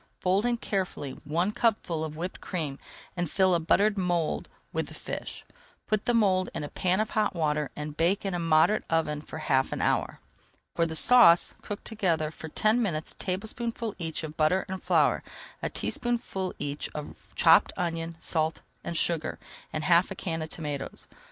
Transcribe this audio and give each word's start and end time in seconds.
Fold 0.19 0.47
in 0.47 0.57
carefully 0.57 1.11
one 1.25 1.51
cupful 1.51 2.03
of 2.03 2.15
whipped 2.15 2.41
cream 2.41 2.79
and 3.15 3.29
fill 3.29 3.53
a 3.53 3.59
buttered 3.59 3.99
mould 3.99 4.49
with 4.73 4.87
the 4.87 4.95
fish. 4.95 5.45
Put 5.85 6.05
the 6.05 6.15
mould 6.15 6.49
in 6.55 6.63
a 6.63 6.69
pan 6.69 6.99
of 6.99 7.11
hot 7.11 7.35
water 7.35 7.69
and 7.75 7.95
bake 7.95 8.25
in 8.25 8.33
a 8.33 8.39
moderate 8.39 8.83
oven 8.89 9.21
for 9.21 9.37
half 9.37 9.71
an 9.71 9.79
hour. 9.79 10.19
For 10.73 10.87
the 10.87 10.95
sauce, 10.95 11.53
cook 11.61 11.83
together 11.83 12.31
for 12.31 12.49
ten 12.49 12.81
minutes 12.81 13.11
a 13.11 13.15
tablespoonful 13.17 13.93
each 13.99 14.23
of 14.23 14.35
butter 14.37 14.65
and 14.67 14.81
flour, 14.81 15.21
a 15.61 15.69
teaspoonful 15.69 16.55
each 16.57 16.89
of 16.95 17.33
chopped 17.35 17.71
onion, 17.77 18.17
salt, 18.19 18.61
and 18.83 18.97
sugar, 18.97 19.37
and 19.71 19.83
half 19.83 20.09
a 20.09 20.15
can 20.15 20.41
of 20.41 20.49
tomatoes. 20.49 21.05